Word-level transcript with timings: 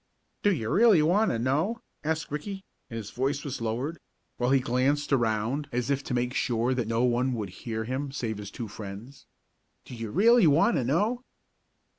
"Do 0.41 0.51
you 0.51 0.71
really 0.71 1.03
want 1.03 1.29
to 1.29 1.37
know?" 1.37 1.83
asked 2.03 2.31
Ricky, 2.31 2.63
and 2.89 2.97
his 2.97 3.11
voice 3.11 3.43
was 3.43 3.61
lowered, 3.61 3.99
while 4.37 4.49
he 4.49 4.59
glanced 4.59 5.13
around 5.13 5.69
as 5.71 5.91
if 5.91 6.01
to 6.05 6.15
make 6.15 6.33
sure 6.33 6.73
that 6.73 6.87
no 6.87 7.03
one 7.03 7.33
would 7.33 7.49
hear 7.49 7.83
him 7.83 8.11
save 8.11 8.39
his 8.39 8.49
two 8.49 8.67
friends. 8.67 9.27
"Do 9.85 9.93
you 9.93 10.09
really 10.09 10.47
want 10.47 10.77
to 10.77 10.83
know?" 10.83 11.21